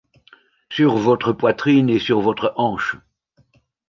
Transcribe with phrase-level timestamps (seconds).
[0.71, 2.95] Sur votre poitrine et sur votre hanche